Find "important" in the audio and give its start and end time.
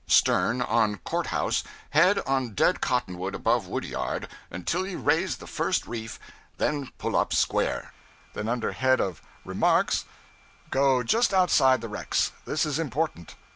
12.79-13.35